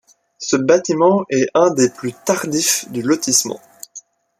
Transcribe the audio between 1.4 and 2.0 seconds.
un des